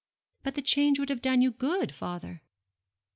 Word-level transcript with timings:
'But 0.41 0.55
the 0.55 0.63
change 0.63 0.97
would 0.97 1.09
have 1.09 1.21
done 1.21 1.43
you 1.43 1.51
good, 1.51 1.93
father.' 1.93 2.41